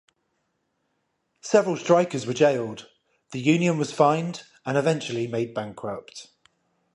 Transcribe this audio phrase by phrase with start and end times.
[1.41, 2.89] Several strikers were jailed;
[3.33, 6.29] the union was fined and eventually made bankrupt.